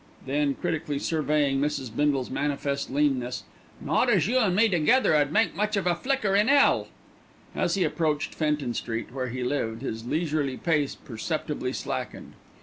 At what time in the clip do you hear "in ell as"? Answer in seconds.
6.35-7.75